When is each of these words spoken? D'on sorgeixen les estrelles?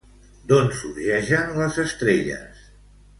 D'on 0.51 0.69
sorgeixen 0.77 1.53
les 1.59 1.77
estrelles? 1.87 2.65